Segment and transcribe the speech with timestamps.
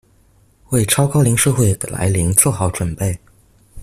[0.69, 3.19] 為超高齡社會的來臨做好準備